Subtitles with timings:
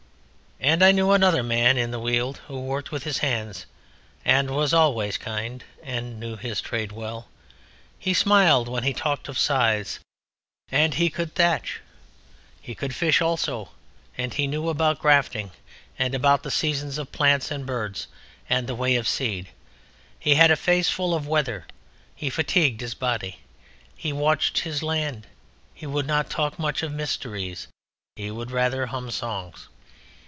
[0.63, 3.65] And I knew another man in the Weald who worked with his hands,
[4.23, 7.27] and was always kind, and knew his trade well;
[7.97, 9.97] he smiled when he talked of scythes,
[10.71, 11.81] and he could thatch.
[12.61, 13.69] He could fish also,
[14.15, 15.49] and he knew about grafting,
[15.97, 18.05] and about the seasons of plants, and birds,
[18.47, 19.49] and the way of seed.
[20.19, 21.65] He had a face full of weather,
[22.15, 23.39] he fatigued his body,
[23.97, 25.25] he watched his land.
[25.73, 27.67] He would not talk much of mysteries,
[28.15, 29.67] he would rather hum songs.